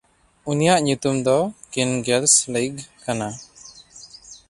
[0.49, 1.37] ᱩᱱᱤᱭᱟᱜ ᱧᱩᱛᱩᱢ ᱫᱚ
[1.71, 3.29] ᱠᱤᱱᱜᱮᱥᱞᱮᱭᱜᱷ ᱠᱟᱱᱟ᱾